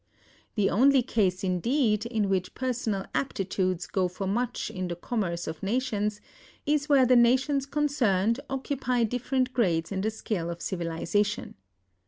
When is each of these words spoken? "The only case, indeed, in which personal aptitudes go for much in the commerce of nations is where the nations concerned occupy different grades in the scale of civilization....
"The 0.55 0.71
only 0.71 1.03
case, 1.03 1.43
indeed, 1.43 2.07
in 2.07 2.27
which 2.27 2.55
personal 2.55 3.05
aptitudes 3.13 3.85
go 3.85 4.07
for 4.07 4.25
much 4.25 4.71
in 4.71 4.87
the 4.87 4.95
commerce 4.95 5.45
of 5.45 5.61
nations 5.61 6.19
is 6.65 6.89
where 6.89 7.05
the 7.05 7.15
nations 7.15 7.67
concerned 7.67 8.39
occupy 8.49 9.03
different 9.03 9.53
grades 9.53 9.91
in 9.91 10.01
the 10.01 10.09
scale 10.09 10.49
of 10.49 10.59
civilization.... 10.59 11.53